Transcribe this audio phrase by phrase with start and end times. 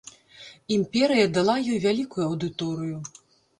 [0.77, 2.97] Імперыя дала ёй вялікую аўдыторыю.